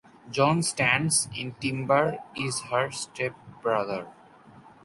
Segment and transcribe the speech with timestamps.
[0.31, 4.07] John Stands In Timber is her step brother.